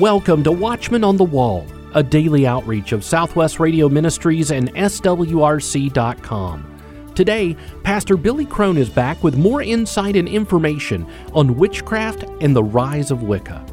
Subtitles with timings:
[0.00, 1.64] Welcome to Watchman on the Wall,
[1.94, 5.92] a daily outreach of Southwest Radio Ministries and SWRC.com.
[7.14, 12.64] Today, Pastor Billy Crone is back with more insight and information on witchcraft and the
[12.64, 13.64] rise of Wicca.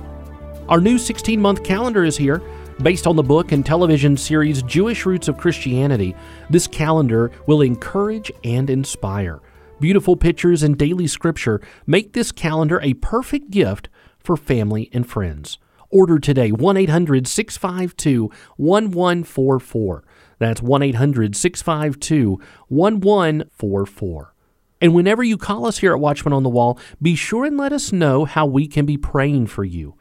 [0.69, 2.39] Our new 16 month calendar is here.
[2.83, 6.15] Based on the book and television series Jewish Roots of Christianity,
[6.51, 9.39] this calendar will encourage and inspire.
[9.79, 15.57] Beautiful pictures and daily scripture make this calendar a perfect gift for family and friends.
[15.91, 20.03] Order today 1 800 652 1144.
[20.39, 24.33] That's 1 800 652 1144.
[24.79, 27.73] And whenever you call us here at Watchman on the Wall, be sure and let
[27.73, 29.95] us know how we can be praying for you.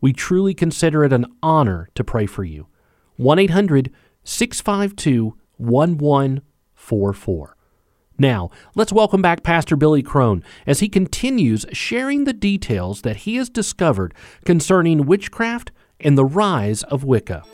[0.00, 2.66] We truly consider it an honor to pray for you.
[3.16, 3.92] 1 800
[4.24, 7.57] 652 1144.
[8.20, 13.36] Now, let's welcome back Pastor Billy Crone as he continues sharing the details that he
[13.36, 14.12] has discovered
[14.44, 17.44] concerning witchcraft and the rise of Wicca.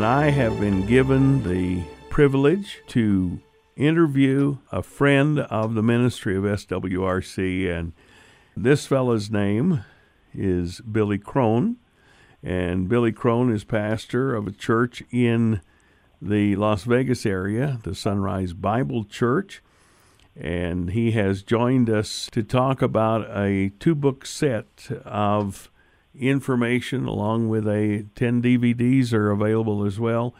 [0.00, 3.38] I have been given the privilege to
[3.76, 7.92] interview a friend of the ministry of SWRC, and
[8.56, 9.84] this fellow's name
[10.32, 11.76] is Billy Crone.
[12.42, 15.60] And Billy Crone is pastor of a church in
[16.22, 19.62] the Las Vegas area, the Sunrise Bible Church.
[20.36, 25.70] And he has joined us to talk about a two book set of
[26.14, 30.34] information, along with a 10 DVDs are available as well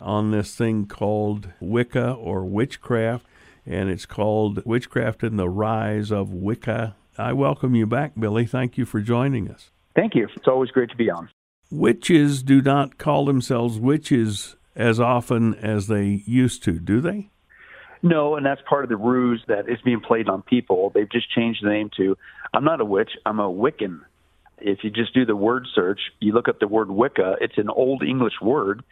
[0.00, 3.24] on this thing called Wicca or Witchcraft.
[3.64, 6.94] And it's called Witchcraft and the Rise of Wicca.
[7.18, 8.46] I welcome you back, Billy.
[8.46, 9.70] Thank you for joining us.
[9.94, 10.28] Thank you.
[10.36, 11.30] It's always great to be on.
[11.70, 17.30] Witches do not call themselves witches as often as they used to, do they?
[18.02, 20.90] No, and that's part of the ruse that is being played on people.
[20.94, 22.16] They've just changed the name to
[22.54, 24.00] I'm not a witch, I'm a Wiccan.
[24.58, 27.68] If you just do the word search, you look up the word Wicca, it's an
[27.68, 28.82] old English word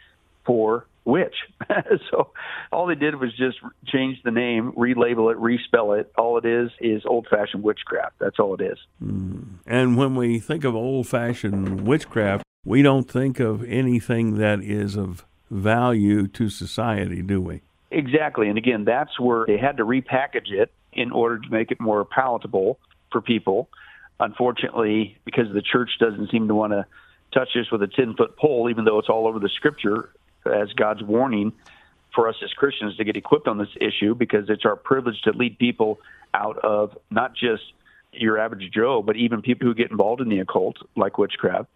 [0.45, 1.35] for witch.
[2.11, 2.31] so
[2.71, 3.57] all they did was just
[3.87, 6.11] change the name, relabel it, respell it.
[6.17, 8.15] All it is is old fashioned witchcraft.
[8.19, 8.77] That's all it is.
[9.03, 9.59] Mm.
[9.65, 14.97] And when we think of old fashioned witchcraft, we don't think of anything that is
[14.97, 17.61] of value to society, do we?
[17.91, 18.49] Exactly.
[18.49, 22.03] And again, that's where they had to repackage it in order to make it more
[22.03, 22.79] palatable
[23.11, 23.69] for people.
[24.19, 26.85] Unfortunately, because the church doesn't seem to want to
[27.33, 30.09] touch this with a 10 foot pole, even though it's all over the scripture
[30.45, 31.53] as God's warning
[32.13, 35.31] for us as Christians to get equipped on this issue because it's our privilege to
[35.31, 35.99] lead people
[36.33, 37.63] out of not just
[38.13, 41.69] your average Joe, but even people who get involved in the occult, like witchcraft,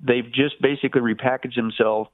[0.00, 2.10] They've just basically repackaged themselves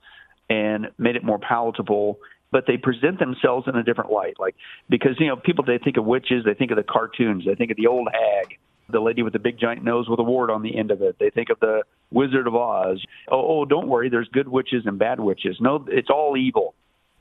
[0.48, 2.18] and made it more palatable
[2.52, 4.34] but they present themselves in a different light.
[4.38, 4.54] Like
[4.88, 7.72] because you know people they think of witches they think of the cartoons they think
[7.72, 10.62] of the old hag the lady with the big giant nose with a wart on
[10.62, 11.16] the end of it.
[11.18, 13.02] They think of the wizard of oz.
[13.28, 15.56] Oh, oh don't worry there's good witches and bad witches.
[15.60, 16.74] No it's all evil.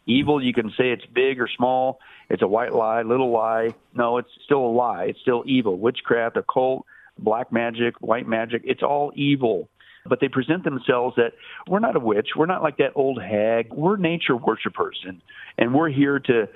[0.05, 1.99] Evil you can say it's big or small.
[2.29, 3.73] It's a white lie little lie.
[3.95, 5.05] No it's still a lie.
[5.05, 5.77] It's still evil.
[5.79, 6.85] Witchcraft occult
[7.17, 9.69] black magic white magic it's all evil
[10.05, 11.33] but they present themselves that
[11.67, 15.21] we're not a witch, we're not like that old hag, we're nature worshipers, and
[15.57, 16.47] and we're here to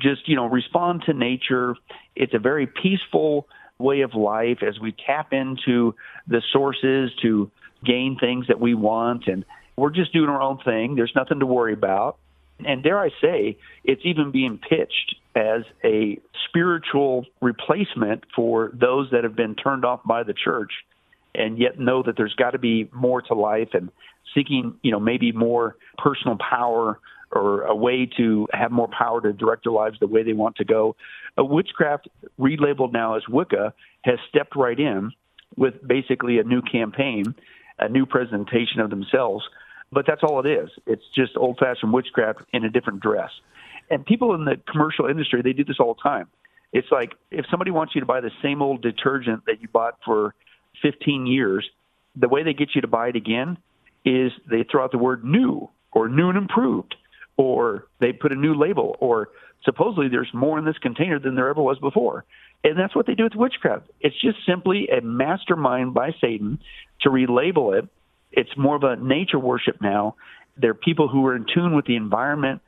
[0.00, 1.74] just you know respond to nature.
[2.14, 3.46] It's a very peaceful
[3.78, 5.94] way of life as we tap into
[6.26, 7.50] the sources to
[7.84, 9.44] gain things that we want, and
[9.76, 10.96] we're just doing our own thing.
[10.96, 12.16] There's nothing to worry about.
[12.64, 16.18] And dare I say, it's even being pitched as a
[16.48, 20.72] spiritual replacement for those that have been turned off by the church
[21.36, 23.90] and yet know that there's got to be more to life and
[24.34, 26.98] seeking, you know, maybe more personal power
[27.32, 30.56] or a way to have more power to direct their lives the way they want
[30.56, 30.96] to go.
[31.38, 32.08] Uh, witchcraft,
[32.38, 35.12] relabeled now as Wicca, has stepped right in
[35.56, 37.34] with basically a new campaign,
[37.78, 39.44] a new presentation of themselves.
[39.92, 40.70] But that's all it is.
[40.86, 43.30] It's just old fashioned witchcraft in a different dress.
[43.90, 46.28] And people in the commercial industry, they do this all the time.
[46.72, 49.98] It's like if somebody wants you to buy the same old detergent that you bought
[50.04, 50.34] for
[50.82, 51.68] 15 years,
[52.14, 53.58] the way they get you to buy it again
[54.04, 56.94] is they throw out the word new or new and improved,
[57.36, 59.28] or they put a new label, or
[59.64, 62.24] supposedly there's more in this container than there ever was before.
[62.64, 63.88] And that's what they do with witchcraft.
[64.00, 66.58] It's just simply a mastermind by Satan
[67.02, 67.88] to relabel it.
[68.32, 70.16] It's more of a nature worship now.
[70.56, 72.62] They're people who are in tune with the environment,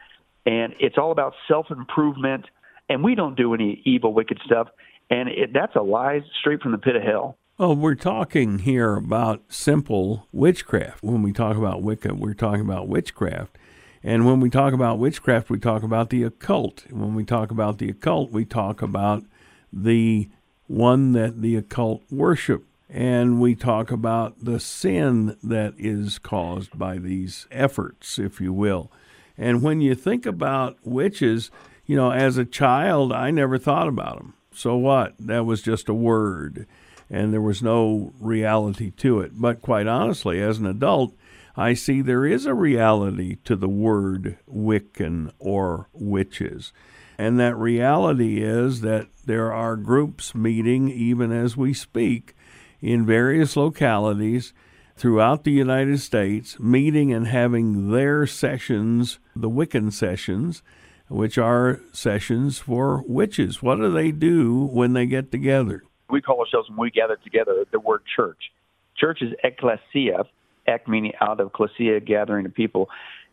[0.47, 2.45] and it's all about self improvement.
[2.89, 4.69] And we don't do any evil, wicked stuff.
[5.11, 7.37] And it, that's a lie straight from the pit of hell.
[7.59, 11.03] Well, we're talking here about simple witchcraft.
[11.03, 13.59] When we talk about Wicca, we're talking about witchcraft.
[14.01, 16.85] And when we talk about witchcraft, we talk about the occult.
[16.89, 19.25] When we talk about the occult, we talk about
[19.73, 20.29] the
[20.69, 22.65] one that the occult worship.
[22.89, 28.93] And we talk about the sin that is caused by these efforts, if you will.
[29.37, 31.51] And when you think about witches,
[31.87, 34.35] you know, as a child, I never thought about them.
[34.53, 35.15] So what?
[35.19, 36.69] That was just a word,
[37.11, 39.33] and there was no reality to it.
[39.35, 41.15] But quite honestly, as an adult,
[41.57, 46.73] I see there is a reality to the word Wiccan or witches.
[47.19, 52.37] And that reality is that there are groups meeting even as we speak
[52.81, 54.53] in various localities
[54.97, 60.63] throughout the United States, meeting and having their sessions, the Wiccan sessions,
[61.09, 63.63] which are sessions for witches.
[63.63, 65.83] What do they do when they get together?
[66.11, 68.51] We call ourselves, when we gather together, the word church.
[68.97, 70.25] Church is ecclesia,
[70.67, 72.89] ek meaning out of ecclesia, gathering of people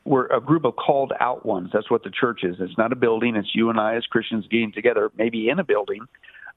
[0.05, 1.71] we're a group of called out ones.
[1.73, 2.57] That's what the church is.
[2.59, 3.35] It's not a building.
[3.35, 6.01] It's you and I as Christians getting together, maybe in a building,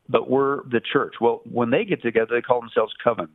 [0.08, 1.14] but we're the church.
[1.20, 3.28] Well, when they get together, they call themselves covens.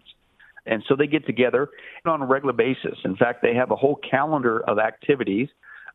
[0.66, 1.70] And so they get together
[2.06, 2.98] on a regular basis.
[3.04, 5.50] In fact, they have a whole calendar of activities.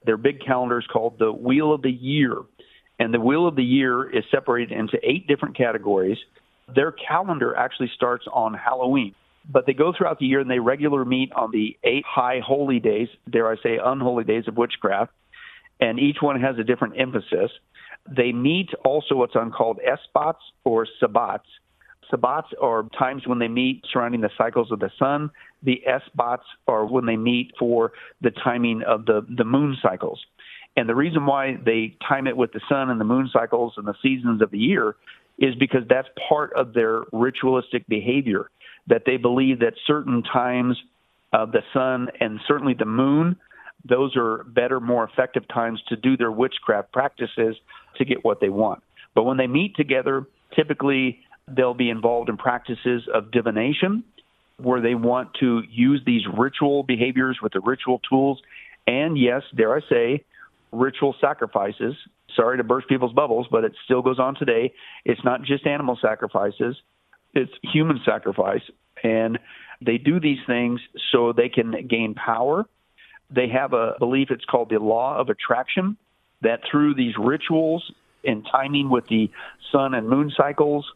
[0.05, 2.37] Their big calendar is called the Wheel of the Year.
[2.99, 6.19] And the Wheel of the Year is separated into eight different categories.
[6.75, 9.15] Their calendar actually starts on Halloween
[9.49, 12.81] but they go throughout the year and they regularly meet on the eight high holy
[12.81, 15.13] days, dare I say, unholy days of witchcraft,
[15.81, 17.51] and each one has a different emphasis.
[18.15, 21.47] They meet also what's on called esbats or sabbats.
[22.13, 25.31] Sabbats are times when they meet surrounding the cycles of the sun.
[25.63, 30.21] The esbats are when they meet for the timing of the, the moon cycles.
[30.77, 33.87] And the reason why they time it with the sun and the moon cycles and
[33.87, 34.97] the seasons of the year
[35.39, 38.51] is because that's part of their ritualistic behavior
[38.89, 40.77] that they believe that certain times
[41.33, 43.37] of the sun and certainly the moon,
[43.85, 47.57] those are better, more effective times to do their witchcraft practices
[47.97, 48.83] to get what they want.
[49.15, 50.27] But when they meet together,
[50.57, 54.05] typically they'll be involved in practices of divination,
[54.59, 58.41] where they want to use these ritual behaviors with the ritual tools,
[58.87, 60.25] and yes, dare I say,
[60.73, 61.95] ritual sacrifices.
[62.37, 64.73] Sorry to burst people's bubbles, but it still goes on today.
[65.05, 66.77] It's not just animal sacrifices
[67.35, 68.63] it's human sacrifice.
[69.03, 69.39] And
[69.81, 70.81] they do these things
[71.13, 72.67] so they can gain power.
[73.31, 75.97] They have a belief, it's called the law of attraction,
[76.43, 77.93] that through these rituals
[78.25, 79.31] and timing with the
[79.71, 80.87] sun and moon cycles,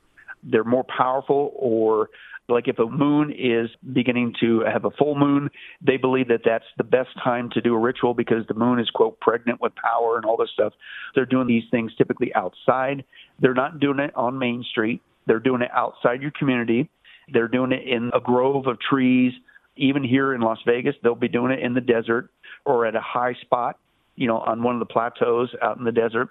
[0.43, 2.09] they're more powerful or
[2.49, 5.49] like if a moon is beginning to have a full moon,
[5.81, 8.91] they believe that that's the best time to do a ritual because the moon is,
[8.91, 10.73] quote, pregnant with power and all this stuff.
[11.15, 13.05] They're doing these things typically outside.
[13.41, 15.03] They're not doing it on Main Street.
[15.27, 16.91] They're doing it outside your community.
[17.33, 19.33] They're doing it in a grove of trees.
[19.77, 22.29] Even here in Las Vegas, they'll be doing it in the desert
[22.65, 23.79] or at a high spot,
[24.17, 26.29] you know, on one of the plateaus out in the desert.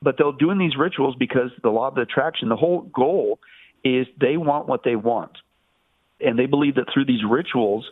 [0.00, 3.40] But they're doing these rituals because the law of the attraction, the whole goal
[3.84, 5.32] is they want what they want.
[6.20, 7.88] And they believe that through these rituals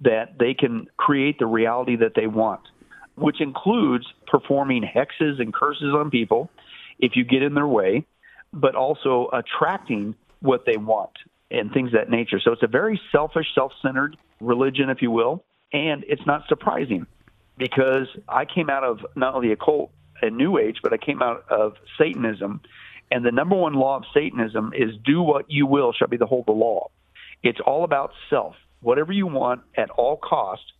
[0.00, 2.60] that they can create the reality that they want,
[3.16, 6.50] which includes performing hexes and curses on people
[6.98, 8.04] if you get in their way
[8.52, 11.10] but also attracting what they want
[11.50, 12.40] and things that nature.
[12.42, 15.44] So it's a very selfish, self centered religion, if you will.
[15.72, 17.06] And it's not surprising
[17.58, 19.90] because I came out of not only occult
[20.22, 22.60] and New Age, but I came out of Satanism.
[23.10, 26.26] And the number one law of Satanism is do what you will shall be the
[26.26, 26.90] whole of the law.
[27.42, 28.54] It's all about self.
[28.80, 30.72] Whatever you want at all cost,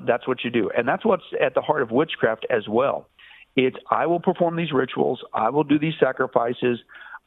[0.00, 0.70] that's what you do.
[0.76, 3.08] And that's what's at the heart of witchcraft as well.
[3.54, 6.78] It's I will perform these rituals, I will do these sacrifices,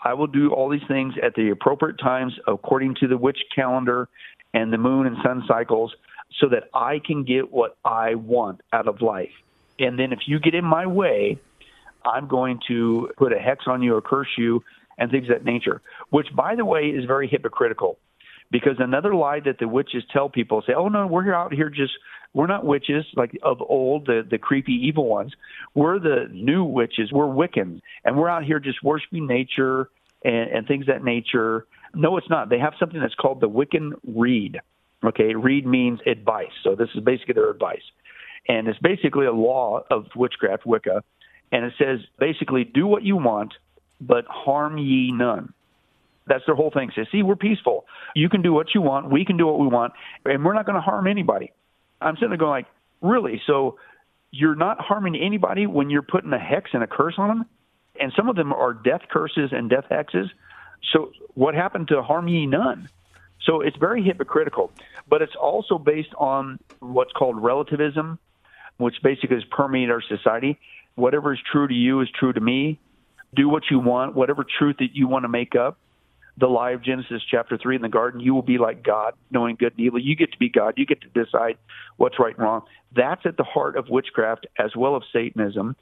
[0.02, 4.08] I will do all these things at the appropriate times according to the witch calendar
[4.54, 5.94] and the moon and sun cycles
[6.40, 9.32] so that I can get what I want out of life.
[9.80, 11.40] And then if you get in my way,
[12.06, 14.64] I'm going to put a hex on you or curse you
[14.98, 17.98] and things of that nature, which, by the way, is very hypocritical.
[18.52, 21.94] Because another lie that the witches tell people say, oh, no, we're out here just,
[22.34, 25.34] we're not witches like of old, the, the creepy evil ones.
[25.76, 27.12] We're the new witches.
[27.12, 27.82] We're Wiccans.
[28.04, 29.90] And we're out here just worshiping nature
[30.26, 31.68] and, and things that nature.
[31.94, 32.50] No, it's not.
[32.50, 34.60] They have something that's called the Wiccan Rede.
[35.04, 36.52] Okay, rede means advice.
[36.64, 37.84] So this is basically their advice.
[38.48, 41.04] And it's basically a law of witchcraft, Wicca.
[41.52, 43.54] And it says basically do what you want,
[44.00, 45.54] but harm ye none.
[46.28, 46.92] That's their whole thing.
[46.96, 47.86] Says, see, we're peaceful.
[48.16, 49.10] You can do what you want.
[49.10, 49.94] We can do what we want,
[50.26, 51.52] and we're not going to harm anybody.
[52.00, 52.68] I'm sitting there going like,
[53.02, 53.42] really?
[53.48, 53.78] So
[54.32, 57.46] you're not harming anybody when you're putting a hex and a curse on them?
[58.00, 60.30] And some of them are death curses and death hexes.
[60.94, 62.90] So what happened to harm ye none?
[63.42, 64.72] So it's very hypocritical,
[65.08, 68.20] but it's also based on what's called relativism,
[68.78, 70.60] which basically has permeated our society.
[71.00, 72.80] Whatever is true to you is true to me.
[73.34, 75.78] Do what you want, whatever truth that you want to make up.
[76.40, 79.56] the lie of Genesis chapter 3 in the garden, you will be like God, knowing
[79.56, 80.00] good and evil.
[80.00, 80.76] You get to be God.
[80.78, 81.58] You get to decide
[81.98, 82.62] what's right and wrong.
[82.96, 85.76] That's at the heart of witchcraft as well as Satanism.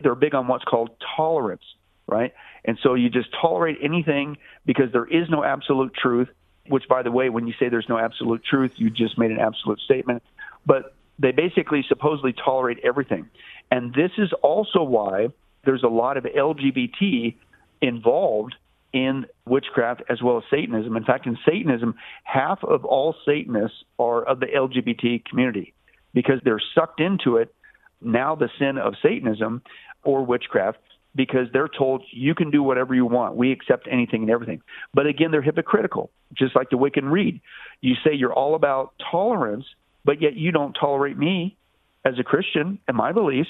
[0.00, 1.62] They're big on what's called tolerance,
[2.06, 2.34] right?
[2.64, 4.36] And so you just tolerate anything
[4.66, 6.28] because there is no absolute truth,
[6.68, 9.40] which, by the way, when you say there's no absolute truth, you just made an
[9.40, 10.22] absolute statement.
[10.66, 13.30] But they basically supposedly tolerate everything.
[13.72, 15.28] And this is also why
[15.64, 17.34] there's a lot of LGBT
[17.80, 18.54] involved
[18.92, 20.94] in witchcraft as well as Satanism.
[20.94, 25.72] In fact, in Satanism, half of all Satanists are of the LGBT community
[26.12, 27.54] because they're sucked into it
[28.02, 29.62] now the sin of Satanism
[30.04, 30.78] or witchcraft
[31.14, 33.36] because they're told you can do whatever you want.
[33.36, 34.60] We accept anything and everything.
[34.92, 37.40] But again, they're hypocritical, just like the Wiccan Rede.
[37.80, 39.64] You say you're all about tolerance,
[40.04, 41.56] but yet you don't tolerate me
[42.04, 43.48] as a Christian and my beliefs.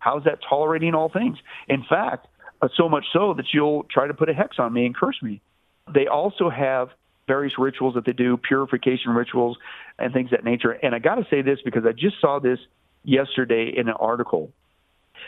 [0.00, 1.38] How's that tolerating all things?
[1.68, 2.26] In fact,
[2.60, 5.22] uh, so much so that you'll try to put a hex on me and curse
[5.22, 5.40] me.
[5.94, 6.88] They also have
[7.28, 9.56] various rituals that they do, purification rituals
[9.98, 10.72] and things that nature.
[10.72, 12.58] And I got to say this because I just saw this
[13.04, 14.50] yesterday in an article.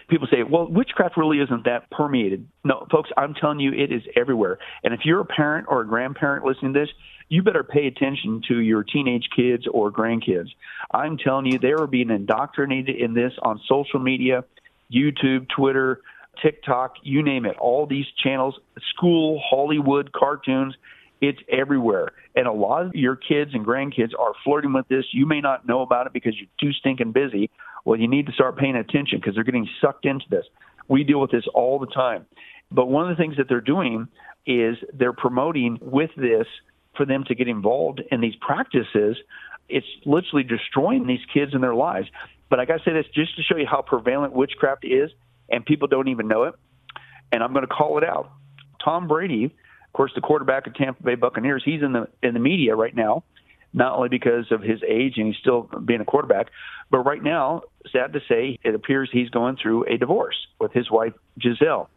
[0.08, 2.48] People say, well, witchcraft really isn't that permeated.
[2.64, 4.58] No, folks, I'm telling you, it is everywhere.
[4.82, 6.88] And if you're a parent or a grandparent listening to this,
[7.28, 10.48] you better pay attention to your teenage kids or grandkids.
[10.92, 14.44] I'm telling you, they are being indoctrinated in this on social media,
[14.92, 16.00] YouTube, Twitter,
[16.42, 18.58] TikTok, you name it, all these channels,
[18.94, 20.74] school, Hollywood, cartoons,
[21.20, 22.08] it's everywhere.
[22.34, 25.04] And a lot of your kids and grandkids are flirting with this.
[25.12, 27.48] You may not know about it because you're too stinking busy.
[27.84, 30.44] Well, you need to start paying attention because they're getting sucked into this.
[30.88, 32.26] We deal with this all the time.
[32.72, 34.08] But one of the things that they're doing
[34.46, 36.46] is they're promoting with this
[36.96, 39.16] for them to get involved in these practices.
[39.68, 42.08] It's literally destroying these kids and their lives.
[42.52, 45.10] But I got to say this just to show you how prevalent witchcraft is
[45.48, 46.54] and people don't even know it.
[47.32, 48.30] And I'm going to call it out.
[48.84, 52.40] Tom Brady, of course, the quarterback of Tampa Bay Buccaneers, he's in the in the
[52.40, 53.24] media right now,
[53.72, 56.48] not only because of his age and he's still being a quarterback,
[56.90, 60.90] but right now, sad to say, it appears he's going through a divorce with his
[60.90, 61.88] wife Gisele.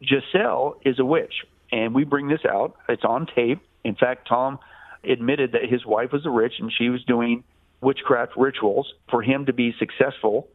[0.00, 2.76] Gisele is a witch, and we bring this out.
[2.88, 3.58] It's on tape.
[3.82, 4.60] In fact, Tom
[5.02, 7.42] admitted that his wife was a witch and she was doing
[7.80, 10.48] witchcraft rituals for him to be successful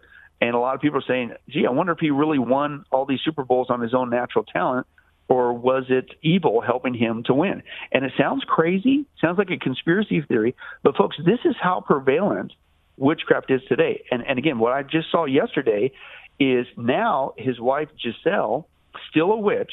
[0.43, 3.05] and a lot of people are saying, gee, I wonder if he really won all
[3.05, 4.85] these Super Bowls on his own natural talent,
[5.29, 7.63] or was it evil helping him to win?
[7.93, 10.53] And it sounds crazy, sounds like a conspiracy theory,
[10.83, 12.51] but folks, this is how prevalent
[12.97, 14.03] witchcraft is today.
[14.11, 15.93] And, and again, what I just saw yesterday
[16.41, 18.67] is now his wife, Gisele,
[19.09, 19.71] still a witch,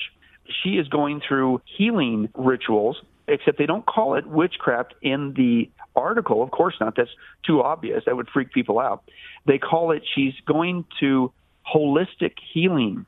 [0.62, 6.43] she is going through healing rituals, except they don't call it witchcraft in the article.
[6.43, 6.97] Of course not.
[6.97, 7.11] That's
[7.47, 8.05] too obvious.
[8.07, 9.05] That would freak people out.
[9.47, 11.33] They call it she's going to
[11.73, 13.07] holistic healing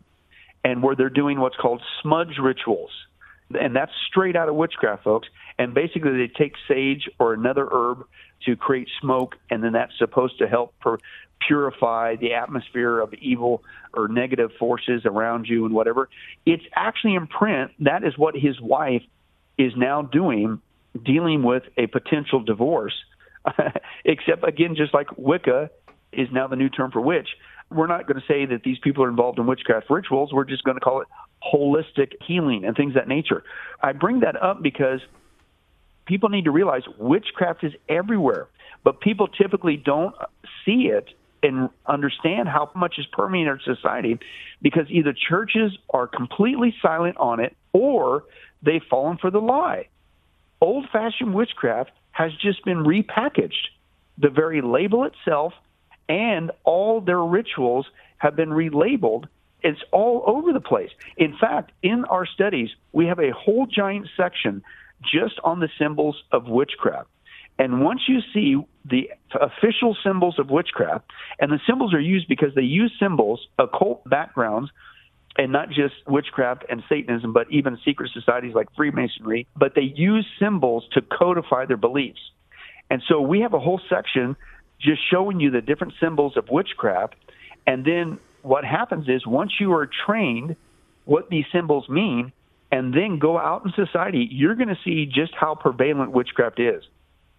[0.65, 2.91] and where they're doing what's called smudge rituals.
[3.59, 5.29] And that's straight out of witchcraft, folks.
[5.59, 8.07] And basically, they take sage or another herb
[8.47, 10.75] to create smoke, and then that's supposed to help
[11.47, 13.63] purify the atmosphere of evil
[13.95, 16.09] or negative forces around you and whatever.
[16.47, 17.73] It's actually in print.
[17.81, 19.03] That is what his wife
[19.59, 20.61] is now doing,
[21.05, 22.95] dealing with a potential divorce.
[24.05, 25.71] Except, again, just like Wicca
[26.13, 27.29] is now the new term for witch.
[27.71, 30.33] We're not going to say that these people are involved in witchcraft rituals.
[30.33, 31.09] We're just going to call it
[31.43, 33.43] holistic healing and things that nature.
[33.83, 35.01] I bring that up because
[36.07, 38.49] people need to realize witchcraft is everywhere,
[38.85, 40.15] but people typically don't
[40.65, 41.09] see it
[41.43, 44.19] and understand how much is permeating our society
[44.61, 48.25] because either churches are completely silent on it or
[48.63, 49.89] they've fallen for the lie.
[50.61, 53.69] Old fashioned witchcraft has just been repackaged.
[54.19, 55.55] The very label itself
[56.09, 57.87] and all their rituals
[58.19, 59.27] have been relabeled.
[59.63, 60.91] It's all over the place.
[61.17, 64.63] In fact, in our studies, we have a whole giant section
[65.03, 67.09] just on the symbols of witchcraft.
[67.59, 71.05] And once you see the official symbols of witchcraft,
[71.39, 74.71] and the symbols are used because they use symbols, occult backgrounds,
[75.37, 80.27] and not just witchcraft and Satanism, but even secret societies like Freemasonry, but they use
[80.39, 82.21] symbols to codify their beliefs.
[82.91, 84.37] And so we have a whole section
[84.81, 87.15] just showing you the different symbols of witchcraft.
[87.67, 90.57] And then what happens is once you are trained
[91.05, 92.33] what these symbols mean,
[92.71, 96.83] and then go out in society, you're going to see just how prevalent witchcraft is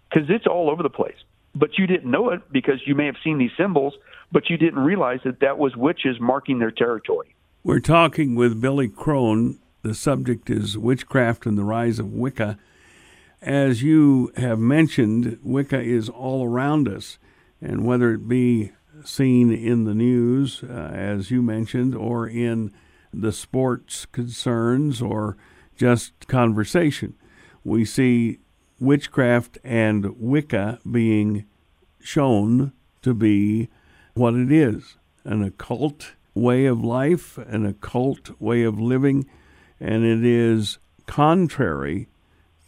[0.09, 1.15] because it's all over the place.
[1.55, 3.93] But you didn't know it because you may have seen these symbols,
[4.31, 7.32] but you didn't realize that that was witches marking their territory.
[7.65, 9.57] We're talking with Billy Crone.
[9.83, 12.57] The subject is witchcraft and the rise of Wicca.
[13.41, 17.19] As you have mentioned, Wicca is all around us
[17.61, 18.73] and whether it be
[19.05, 22.73] seen in the news, uh, as you mentioned, or in
[23.13, 25.37] the sports concerns or
[25.77, 27.15] just conversation.
[27.63, 28.39] we see
[28.77, 31.45] witchcraft and Wicca being
[32.01, 33.69] shown to be
[34.15, 39.25] what it is an occult way of life, an occult way of living,
[39.79, 42.07] and it is contrary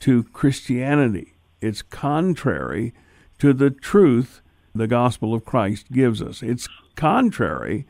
[0.02, 1.34] to Christianity.
[1.62, 2.94] It's contrary
[3.40, 4.42] to the truth
[4.74, 6.44] the gospel of Christ gives us.
[6.44, 7.88] It's contrary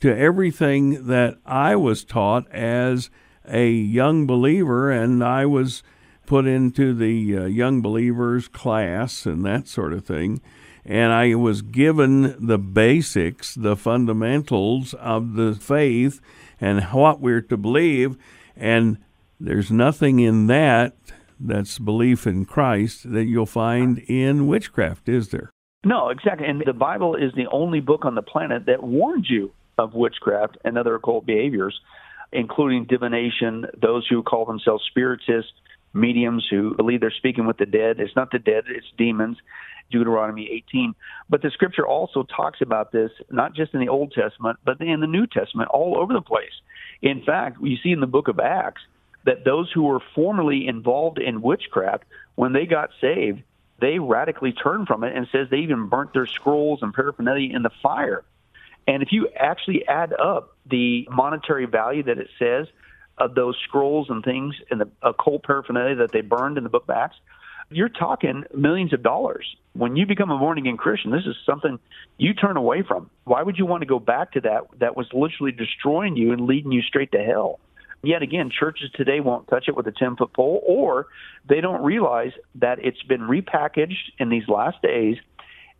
[0.00, 3.10] to everything that I was taught as
[3.46, 5.82] a young believer, and I was
[6.26, 10.40] put into the uh, young believers class and that sort of thing.
[10.84, 16.20] And I was given the basics, the fundamentals of the faith
[16.60, 18.16] and what we're to believe.
[18.56, 18.98] And
[19.38, 20.96] there's nothing in that
[21.40, 25.50] that's belief in Christ that you'll find in witchcraft, is there?
[25.84, 26.46] No, exactly.
[26.46, 30.58] And the Bible is the only book on the planet that warns you of witchcraft
[30.64, 31.80] and other occult behaviors,
[32.32, 35.52] including divination, those who call themselves spiritists,
[35.92, 38.00] mediums who believe they're speaking with the dead.
[38.00, 39.38] It's not the dead, it's demons.
[39.90, 40.94] Deuteronomy 18.
[41.28, 45.00] But the scripture also talks about this, not just in the Old Testament, but in
[45.00, 46.52] the New Testament, all over the place.
[47.02, 48.82] In fact, you see in the book of Acts
[49.24, 52.04] that those who were formerly involved in witchcraft,
[52.34, 53.42] when they got saved,
[53.80, 57.62] they radically turned from it and says they even burnt their scrolls and paraphernalia in
[57.62, 58.24] the fire.
[58.86, 62.66] And if you actually add up the monetary value that it says
[63.20, 66.84] of those scrolls and things and the occult paraphernalia that they burned in the book
[66.84, 67.16] of Acts,
[67.70, 69.56] you're talking millions of dollars.
[69.74, 71.78] When you become a born again Christian, this is something
[72.16, 73.10] you turn away from.
[73.24, 76.46] Why would you want to go back to that that was literally destroying you and
[76.46, 77.60] leading you straight to hell?
[78.02, 81.08] Yet again, churches today won't touch it with a 10 foot pole, or
[81.48, 85.16] they don't realize that it's been repackaged in these last days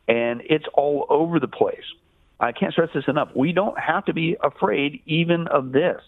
[0.08, 1.84] and it's all over the place.
[2.40, 3.28] I can't stress this enough.
[3.34, 6.00] We don't have to be afraid even of this.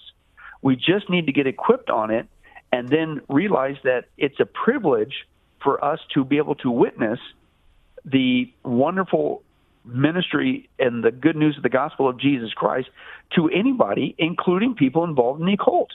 [0.62, 2.28] We just need to get equipped on it
[2.72, 5.26] and then realize that it's a privilege
[5.62, 7.18] for us to be able to witness
[8.04, 9.42] the wonderful
[9.84, 12.88] ministry and the good news of the gospel of Jesus Christ
[13.34, 15.90] to anybody, including people involved in the occult.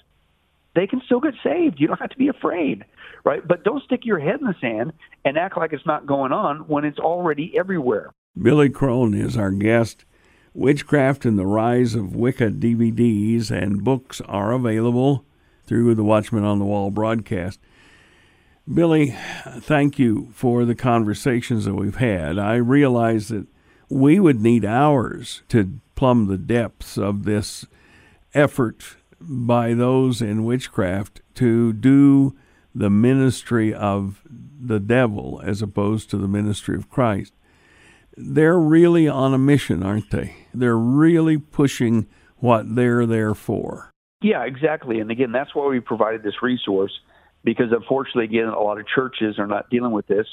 [0.76, 1.80] They can still get saved.
[1.80, 2.84] You don't have to be afraid,
[3.24, 3.46] right?
[3.48, 6.68] But don't stick your head in the sand and act like it's not going on
[6.68, 8.12] when it's already everywhere.
[8.40, 10.04] Billy Crone is our guest.
[10.56, 15.26] Witchcraft and the Rise of Wicca DVDs and books are available
[15.66, 17.60] through the Watchman on the Wall broadcast.
[18.74, 19.14] Billy,
[19.60, 22.40] thank you for the conversations that we've had.
[22.40, 23.48] I realize that
[23.90, 27.66] we would need hours to plumb the depths of this
[28.34, 32.34] effort by those in witchcraft to do
[32.74, 37.34] the ministry of the devil as opposed to the ministry of Christ
[38.18, 40.36] they're really on a mission, aren't they?
[40.54, 43.92] They're really pushing what they're there for.
[44.22, 45.00] Yeah, exactly.
[45.00, 46.92] And again, that's why we provided this resource
[47.44, 50.26] because unfortunately, again, a lot of churches are not dealing with this,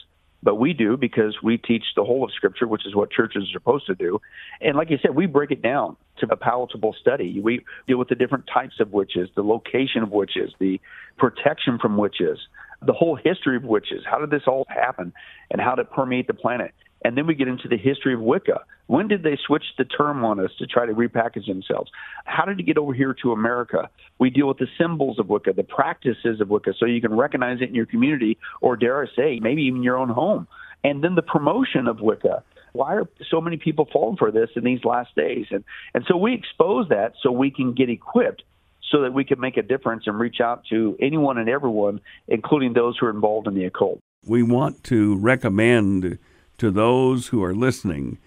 [0.42, 3.52] but we do because we teach the whole of Scripture, which is what churches are
[3.52, 4.18] supposed to do.
[4.60, 7.38] And like you said, we break it down to a palatable study.
[7.40, 10.80] We deal with the different types of witches, the location of witches, the
[11.18, 12.38] protection from witches,
[12.84, 14.04] the whole history of witches.
[14.10, 15.12] How did this all happen,
[15.50, 16.72] and how did it permeate the planet?
[17.04, 18.60] And then we get into the history of Wicca.
[18.86, 21.90] When did they switch the term on us to try to repackage themselves?
[22.24, 23.90] How did it get over here to America?
[24.18, 27.60] We deal with the symbols of Wicca, the practices of Wicca, so you can recognize
[27.60, 30.46] it in your community, or dare I say, maybe even your own home.
[30.84, 32.42] And then the promotion of Wicca.
[32.72, 35.46] Why are so many people falling for this in these last days?
[35.50, 35.62] And
[35.94, 38.42] and so we expose that so we can get equipped
[38.90, 42.72] so that we can make a difference and reach out to anyone and everyone, including
[42.72, 44.00] those who are involved in the occult.
[44.26, 46.18] We want to recommend
[46.62, 48.18] to those who are listening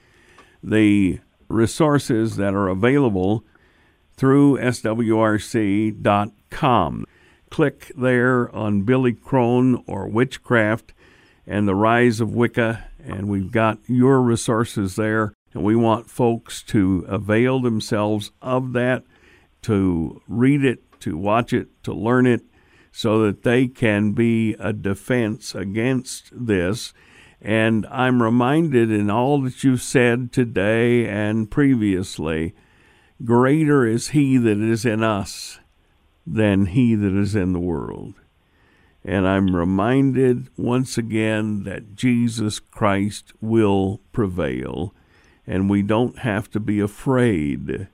[0.62, 3.46] the resources that are available
[4.18, 5.96] through swrc.com.
[7.50, 10.94] Click there on Billy Crone or Witchcraft
[11.48, 15.32] and the Rise of Wicca, and we've got your resources there.
[15.54, 19.06] And we want folks to avail themselves of that,
[19.62, 22.42] to read it, to watch it, to learn it,
[22.92, 26.92] so that they can be a defense against this
[27.46, 32.56] and I'm reminded in all that you've said today and previously
[33.24, 35.60] greater is He that is in us
[36.26, 38.16] than He that is in the world.
[39.04, 44.96] And I'm reminded once again that Jesus Christ will prevail,
[45.46, 47.90] and we don't have to be afraid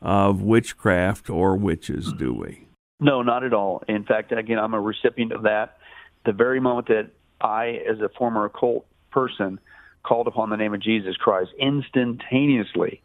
[0.00, 2.68] of witchcraft or witches, do we?
[3.00, 3.82] No, not at all.
[3.88, 5.78] In fact, again, I'm a recipient of that.
[6.24, 7.10] The very moment that
[7.40, 9.60] I, as a former occult person
[10.02, 13.02] called upon the name of Jesus Christ, instantaneously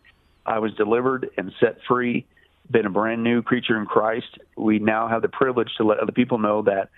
[0.48, 2.26] I was delivered and set free,
[2.72, 4.39] been a brand new creature in Christ.
[4.56, 6.89] We now have the privilege to let other people know that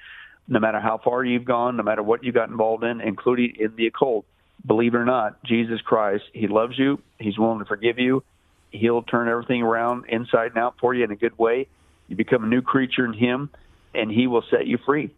[0.47, 3.75] no matter how far you've gone, no matter what you got involved in, including in
[3.75, 4.25] the occult.
[4.65, 7.01] Believe it or not, Jesus Christ, He loves you.
[7.17, 8.23] He's willing to forgive you.
[8.71, 11.67] He'll turn everything around inside and out for you in a good way.
[12.07, 13.49] You become a new creature in Him,
[13.95, 15.11] and He will set you free.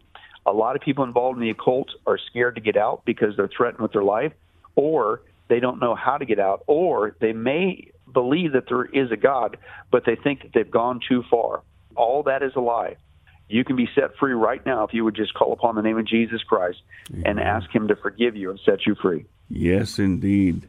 [0.46, 3.50] A lot of people involved in the occult are scared to get out because they're
[3.54, 4.32] threatened with their life,
[4.74, 9.10] or they don't know how to get out, or they may believe that there is
[9.10, 9.56] a God,
[9.90, 11.62] but they think that they've gone too far.
[11.94, 12.96] All that is a lie.
[13.48, 15.98] You can be set free right now if you would just call upon the name
[15.98, 16.78] of Jesus Christ
[17.10, 17.22] Amen.
[17.26, 19.26] and ask Him to forgive you and set you free.
[19.48, 20.68] Yes, indeed.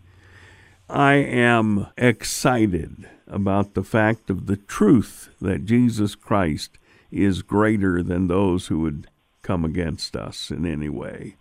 [0.89, 6.77] I am excited about the fact of the truth that Jesus Christ
[7.09, 9.07] is greater than those who would
[9.43, 11.35] come against us in any way.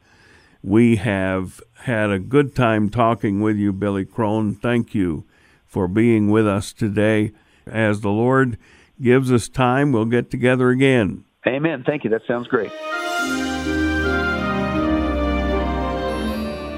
[0.63, 4.55] We have had a good time talking with you, Billy Crone.
[4.55, 5.25] Thank you
[5.67, 7.33] for being with us today.
[7.67, 8.59] As the Lord
[9.01, 11.25] gives us time, we'll get together again.
[11.47, 11.83] Amen.
[11.85, 12.11] Thank you.
[12.11, 12.71] That sounds great.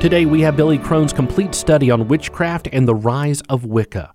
[0.01, 4.15] Today we have Billy Crone's complete study on witchcraft and the rise of Wicca.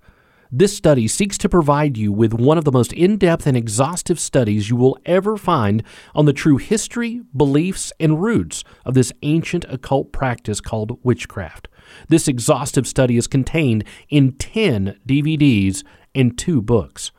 [0.51, 4.19] This study seeks to provide you with one of the most in depth and exhaustive
[4.19, 5.83] studies you will ever find
[6.15, 11.67] on the true history, beliefs, and roots of this ancient occult practice called witchcraft.
[12.07, 15.83] This exhaustive study is contained in 10 DVDs
[16.15, 17.11] and two books.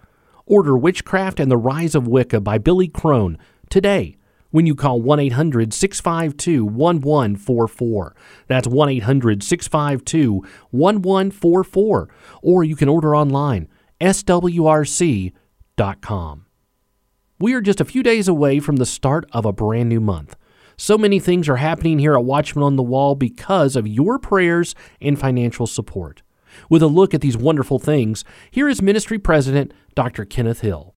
[0.44, 3.38] Order Witchcraft and the Rise of Wicca by Billy Crone
[3.68, 4.16] today
[4.50, 8.16] when you call 1 800 652 1144.
[8.46, 10.32] That's 1 800 652
[10.70, 12.08] 1144.
[12.42, 13.68] Or you can order online,
[14.00, 15.36] swrc.com.
[17.38, 20.36] We are just a few days away from the start of a brand new month.
[20.76, 24.74] So many things are happening here at Watchman on the Wall because of your prayers
[25.00, 26.22] and financial support.
[26.68, 30.24] With a look at these wonderful things, here is Ministry President Dr.
[30.24, 30.94] Kenneth Hill.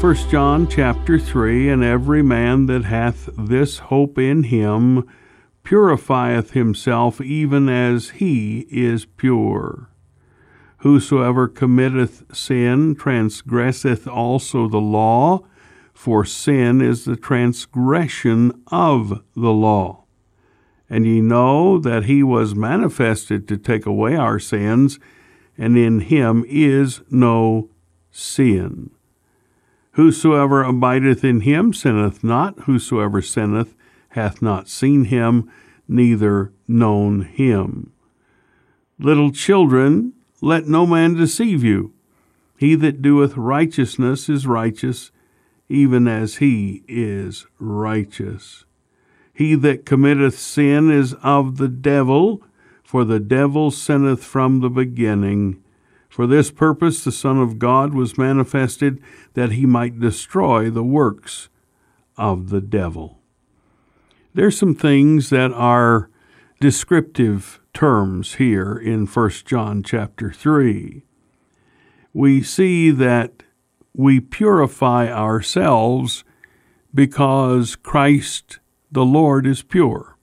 [0.00, 5.04] 1 John chapter 3 And every man that hath this hope in him
[5.64, 9.90] purifieth himself even as he is pure.
[10.78, 15.40] Whosoever committeth sin transgresseth also the law,
[15.92, 20.04] for sin is the transgression of the law.
[20.88, 25.00] And ye know that he was manifested to take away our sins,
[25.58, 27.70] and in him is no
[28.12, 28.92] sin.
[29.98, 33.74] Whosoever abideth in him sinneth not, whosoever sinneth
[34.10, 35.50] hath not seen him,
[35.88, 37.90] neither known him.
[39.00, 41.92] Little children, let no man deceive you.
[42.56, 45.10] He that doeth righteousness is righteous,
[45.68, 48.66] even as he is righteous.
[49.34, 52.44] He that committeth sin is of the devil,
[52.84, 55.60] for the devil sinneth from the beginning.
[56.18, 59.00] For this purpose the Son of God was manifested,
[59.34, 61.48] that he might destroy the works
[62.16, 63.20] of the devil.
[64.34, 66.10] There's some things that are
[66.58, 71.04] descriptive terms here in 1 John chapter 3.
[72.12, 73.44] We see that
[73.94, 76.24] we purify ourselves
[76.92, 78.58] because Christ
[78.90, 80.16] the Lord is pure.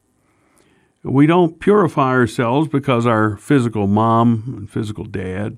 [1.04, 5.58] We don't purify ourselves because our physical mom and physical dad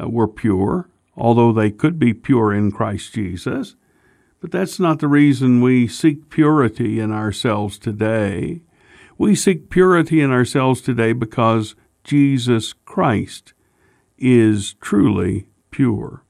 [0.00, 3.74] Uh, were pure, although they could be pure in Christ Jesus.
[4.40, 8.62] But that's not the reason we seek purity in ourselves today.
[9.18, 13.52] We seek purity in ourselves today because Jesus Christ
[14.16, 16.22] is truly pure.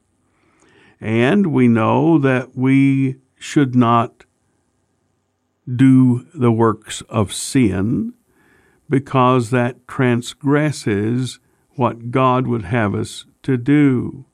[1.00, 4.24] And we know that we should not
[5.72, 8.14] do the works of sin
[8.88, 11.38] because that transgresses
[11.76, 14.24] what God would have us to do.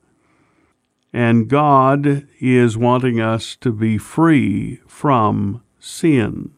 [1.11, 6.51] And God is wanting us to be free from sin.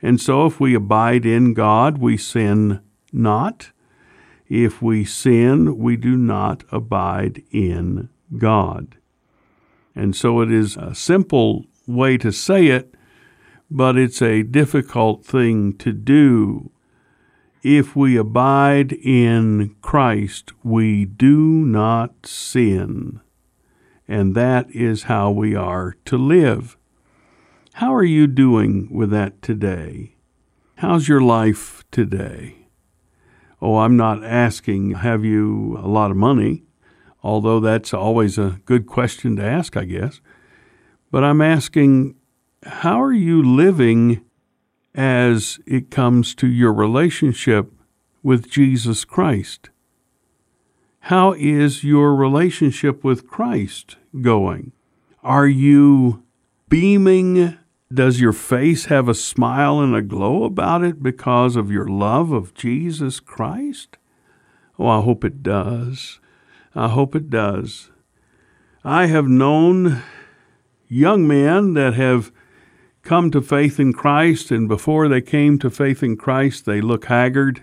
[0.00, 2.80] And so if we abide in God, we sin
[3.12, 3.72] not.
[4.48, 8.96] If we sin, we do not abide in God.
[9.94, 12.94] And so it is a simple way to say it,
[13.70, 16.70] but it's a difficult thing to do.
[17.62, 23.20] If we abide in Christ, we do not sin.
[24.06, 26.76] And that is how we are to live.
[27.74, 30.14] How are you doing with that today?
[30.76, 32.68] How's your life today?
[33.60, 36.62] Oh, I'm not asking, have you a lot of money?
[37.24, 40.20] Although that's always a good question to ask, I guess.
[41.10, 42.14] But I'm asking,
[42.62, 44.24] how are you living
[44.98, 47.72] as it comes to your relationship
[48.24, 49.70] with Jesus Christ?
[51.02, 54.72] How is your relationship with Christ going?
[55.22, 56.24] Are you
[56.68, 57.56] beaming?
[57.94, 62.32] Does your face have a smile and a glow about it because of your love
[62.32, 63.98] of Jesus Christ?
[64.80, 66.18] Oh, I hope it does.
[66.74, 67.92] I hope it does.
[68.82, 70.02] I have known
[70.88, 72.32] young men that have
[73.08, 77.06] come to faith in Christ, and before they came to faith in Christ, they look
[77.06, 77.62] haggard.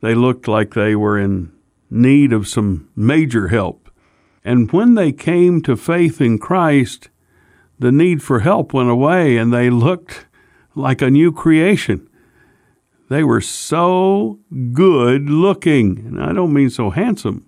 [0.00, 1.52] They looked like they were in
[1.90, 3.88] need of some major help.
[4.44, 7.08] And when they came to faith in Christ,
[7.78, 10.26] the need for help went away and they looked
[10.74, 12.08] like a new creation.
[13.08, 14.40] They were so
[14.72, 15.98] good looking.
[15.98, 17.46] And I don't mean so handsome.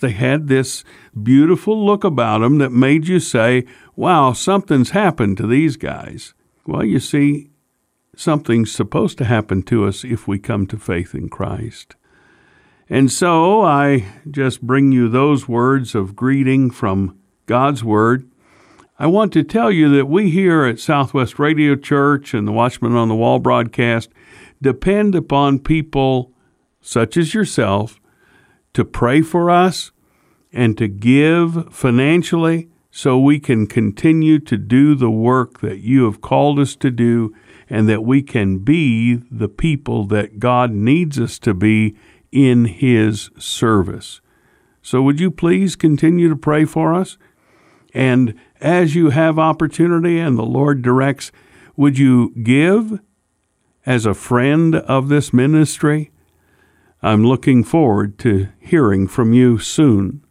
[0.00, 0.82] They had this
[1.22, 6.34] beautiful look about them that made you say, wow, something's happened to these guys.
[6.68, 7.48] Well, you see,
[8.14, 11.96] something's supposed to happen to us if we come to faith in Christ.
[12.90, 18.30] And so I just bring you those words of greeting from God's Word.
[18.98, 22.94] I want to tell you that we here at Southwest Radio Church and the Watchman
[22.94, 24.10] on the Wall broadcast
[24.60, 26.34] depend upon people
[26.82, 27.98] such as yourself
[28.74, 29.90] to pray for us
[30.52, 36.20] and to give financially so we can continue to do the work that you have
[36.20, 37.34] called us to do
[37.68, 41.96] and that we can be the people that God needs us to be
[42.32, 44.20] in His service.
[44.80, 47.18] So, would you please continue to pray for us?
[47.92, 51.30] And as you have opportunity and the Lord directs,
[51.76, 53.00] would you give
[53.84, 56.10] as a friend of this ministry?
[57.02, 60.24] I'm looking forward to hearing from you soon.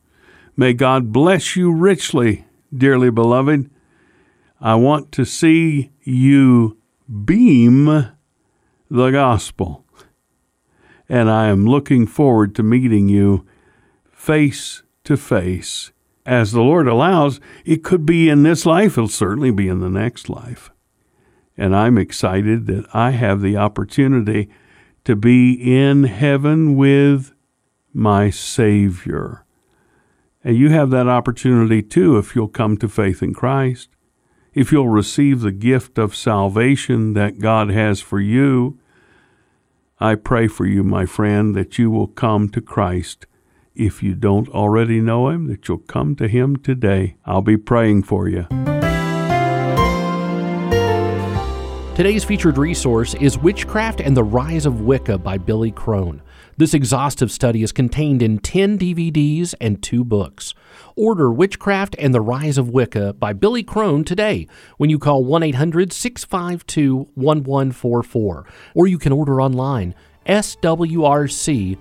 [0.56, 2.47] May God bless you richly,
[2.78, 3.70] dearly beloved.
[4.60, 6.78] I want to see you
[7.24, 7.86] beam
[8.90, 9.86] the gospel.
[11.10, 13.46] And I am looking forward to meeting you
[14.12, 15.92] face to face.
[16.26, 19.90] As the Lord allows, it could be in this life, it'll certainly be in the
[19.90, 20.72] next life.
[21.58, 24.50] And I'm excited that I have the opportunity
[25.06, 27.32] to be in heaven with
[27.94, 29.46] my Savior.
[30.48, 33.90] And you have that opportunity too if you'll come to faith in Christ,
[34.54, 38.80] if you'll receive the gift of salvation that God has for you.
[40.00, 43.26] I pray for you, my friend, that you will come to Christ.
[43.76, 47.18] If you don't already know Him, that you'll come to Him today.
[47.26, 48.48] I'll be praying for you.
[51.94, 56.22] Today's featured resource is Witchcraft and the Rise of Wicca by Billy Crone.
[56.60, 60.56] This exhaustive study is contained in 10 DVDs and two books.
[60.96, 65.44] Order Witchcraft and the Rise of Wicca by Billy Crone today when you call 1
[65.44, 69.94] 800 652 1144, or you can order online
[70.26, 71.78] swrc.com.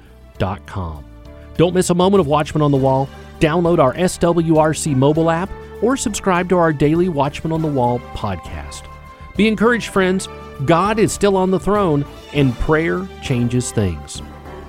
[1.56, 3.08] Don't miss a moment of Watchmen on the Wall.
[3.40, 5.48] Download our SWRC mobile app
[5.80, 8.82] or subscribe to our daily Watchmen on the Wall podcast.
[9.36, 10.28] Be encouraged, friends.
[10.66, 14.20] God is still on the throne, and prayer changes things.